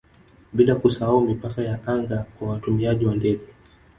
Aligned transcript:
bila 0.53 0.73
kusahau 0.75 1.21
mipaka 1.21 1.61
ya 1.61 1.83
anga 1.87 2.25
kwa 2.39 2.49
watumiaji 2.49 3.05
wa 3.05 3.15
ndege 3.15 3.45